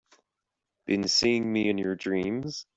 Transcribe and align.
Been 0.87 1.07
seeing 1.07 1.53
me 1.53 1.69
in 1.69 1.77
your 1.77 1.95
dreams? 1.95 2.65